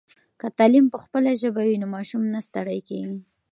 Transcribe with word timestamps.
که 0.39 0.47
تعلیم 0.57 0.85
په 0.93 0.97
خپله 1.03 1.31
ژبه 1.41 1.61
وي 1.67 1.75
نو 1.81 1.87
ماشوم 1.95 2.23
نه 2.33 2.39
ستړی 2.47 2.79
کېږي. 2.89 3.19